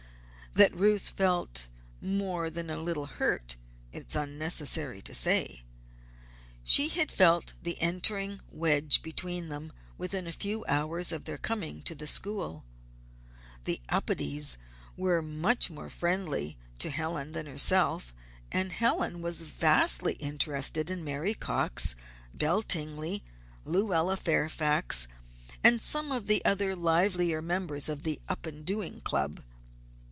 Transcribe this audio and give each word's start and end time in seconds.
That 0.53 0.75
Ruth 0.75 1.11
felt 1.11 1.69
more 2.01 2.49
than 2.49 2.69
a 2.69 2.75
little 2.75 3.05
hurt, 3.05 3.55
it 3.93 4.07
is 4.09 4.17
unnecessary 4.17 5.01
to 5.03 5.15
say. 5.15 5.63
She 6.61 6.89
had 6.89 7.09
felt 7.09 7.53
the 7.63 7.79
entering 7.81 8.41
wedge 8.51 9.01
between 9.01 9.47
them 9.47 9.71
within 9.97 10.27
a 10.27 10.33
few 10.33 10.65
hours 10.67 11.13
of 11.13 11.23
their 11.23 11.37
coming 11.37 11.81
to 11.83 11.95
the 11.95 12.05
school. 12.05 12.65
The 13.63 13.79
Upedes 13.89 14.57
were 14.97 15.21
much 15.21 15.69
more 15.69 15.89
friendly 15.89 16.57
to 16.79 16.89
Helen 16.89 17.31
than 17.31 17.45
to 17.45 17.51
herself, 17.51 18.13
and 18.51 18.73
Helen 18.73 19.21
was 19.21 19.43
vastly 19.43 20.13
interested 20.15 20.89
in 20.89 21.01
Mary 21.05 21.33
Cox, 21.33 21.95
Belle 22.33 22.61
Tingley, 22.61 23.23
Lluella 23.65 24.17
Fairfax, 24.17 25.07
and 25.63 25.81
some 25.81 26.11
of 26.11 26.25
the 26.27 26.43
other 26.43 26.75
livelier 26.75 27.41
members 27.41 27.87
of 27.87 28.03
the 28.03 28.19
Up 28.27 28.45
and 28.45 28.65
Doing 28.65 28.99
Club. 28.99 29.43